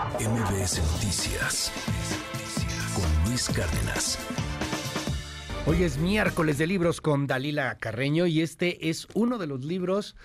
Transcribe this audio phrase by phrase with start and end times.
[0.00, 1.70] MBS Noticias
[2.94, 4.18] con Luis Cárdenas.
[5.66, 10.16] Hoy es miércoles de libros con Dalila Carreño y este es uno de los libros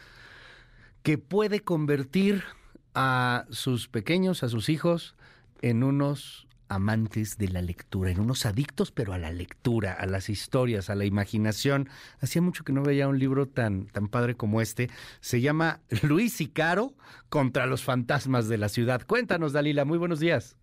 [1.04, 2.46] que puede convertir
[2.94, 5.14] a sus pequeños, a sus hijos,
[5.62, 10.30] en unos amantes de la lectura, en unos adictos, pero a la lectura, a las
[10.30, 11.90] historias, a la imaginación.
[12.20, 14.90] Hacía mucho que no veía un libro tan, tan padre como este.
[15.20, 16.94] Se llama Luis y Caro
[17.30, 19.02] contra los fantasmas de la ciudad.
[19.06, 20.58] Cuéntanos, Dalila, muy buenos días.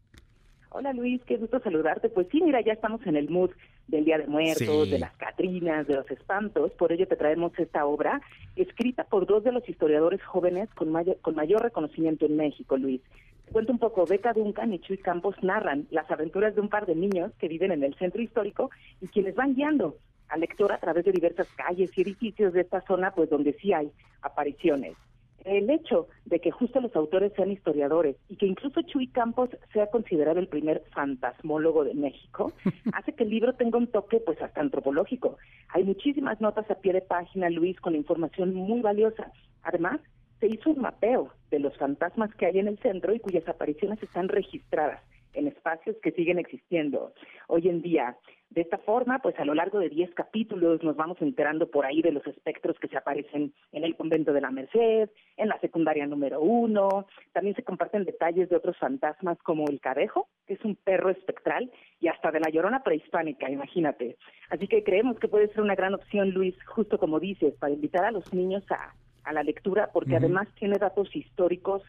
[0.74, 2.08] Hola Luis, qué gusto saludarte.
[2.08, 3.50] Pues sí, mira, ya estamos en el mood
[3.88, 6.72] del Día de Muertos, de las Catrinas, de los espantos.
[6.72, 8.22] Por ello te traemos esta obra,
[8.56, 13.02] escrita por dos de los historiadores jóvenes con mayor, con mayor reconocimiento en México, Luis
[13.50, 16.94] cuento un poco, Beca Duncan y Chuy Campos narran las aventuras de un par de
[16.94, 18.70] niños que viven en el centro histórico
[19.00, 19.96] y quienes van guiando
[20.28, 23.72] al lector a través de diversas calles y edificios de esta zona, pues donde sí
[23.72, 23.92] hay
[24.22, 24.96] apariciones.
[25.44, 29.88] El hecho de que justo los autores sean historiadores y que incluso Chuy Campos sea
[29.88, 32.52] considerado el primer fantasmólogo de México,
[32.92, 35.36] hace que el libro tenga un toque pues hasta antropológico.
[35.68, 39.32] Hay muchísimas notas a pie de página, Luis, con información muy valiosa.
[39.64, 40.00] Además,
[40.42, 44.02] se hizo un mapeo de los fantasmas que hay en el centro y cuyas apariciones
[44.02, 45.00] están registradas
[45.34, 47.14] en espacios que siguen existiendo
[47.46, 48.16] hoy en día.
[48.50, 52.02] De esta forma, pues a lo largo de 10 capítulos nos vamos enterando por ahí
[52.02, 56.06] de los espectros que se aparecen en el convento de la Merced, en la secundaria
[56.06, 57.06] número uno.
[57.32, 61.70] También se comparten detalles de otros fantasmas como el cadejo, que es un perro espectral,
[62.00, 64.16] y hasta de la llorona prehispánica, imagínate.
[64.50, 68.04] Así que creemos que puede ser una gran opción, Luis, justo como dices, para invitar
[68.04, 68.92] a los niños a
[69.24, 71.82] a la lectura porque además tiene datos históricos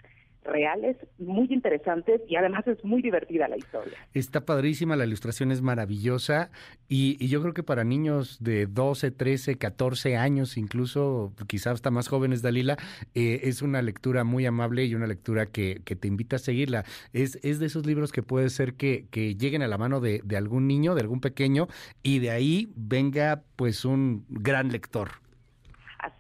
[0.44, 3.94] reales, muy interesantes y además es muy divertida la historia.
[4.14, 6.52] Está padrísima, la ilustración es maravillosa
[6.88, 12.08] y, yo creo que para niños de 12, 13, 14 años, incluso quizás hasta más
[12.08, 12.78] jóvenes, Dalila,
[13.16, 16.84] eh, es una lectura muy amable y una lectura que, que, te invita a seguirla.
[17.14, 20.22] Es, es de esos libros que puede ser que, que lleguen a la mano de,
[20.24, 21.68] de algún niño, de algún pequeño
[22.04, 25.23] y de ahí venga pues un gran lector.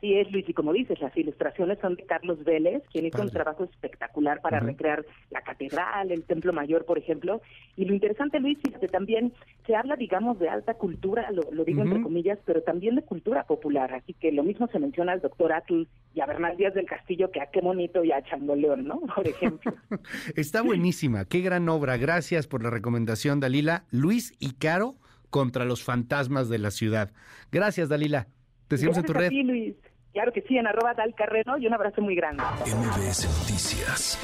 [0.03, 3.29] Así es, Luis, y como dices, las ilustraciones son de Carlos Vélez, quien hizo un
[3.29, 7.41] trabajo espectacular para recrear la catedral, el Templo Mayor, por ejemplo.
[7.77, 9.31] Y lo interesante, Luis, es que también
[9.65, 13.93] se habla, digamos, de alta cultura, lo, digo entre comillas, pero también de cultura popular.
[13.93, 17.31] Así que lo mismo se menciona al doctor Atul y a Bernal Díaz del Castillo
[17.31, 18.99] que a Qué Bonito y a Changoleón, ¿no?
[19.15, 19.73] Por ejemplo.
[20.35, 21.95] Está buenísima, qué gran obra.
[21.95, 23.85] Gracias por la recomendación, Dalila.
[23.89, 24.95] Luis y Caro
[25.29, 27.13] contra los fantasmas de la ciudad.
[27.53, 28.27] Gracias, Dalila.
[28.67, 29.31] Te seguimos en tu red.
[29.31, 29.75] Luis.
[30.13, 32.43] Claro que sí, en arroba tal carreno y un abrazo muy grande.
[32.65, 34.19] MBS Noticias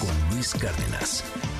[0.00, 1.51] con Luis Cárdenas.